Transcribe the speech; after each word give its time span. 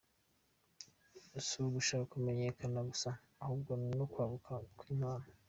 Si 1.45 1.55
ugushaka 1.67 2.05
kumenyekana 2.13 2.79
gusa 2.89 3.09
ahubwo 3.43 3.71
ni 3.81 3.89
no 3.97 4.05
kwaguka 4.11 4.53
kw’impano. 4.77 5.27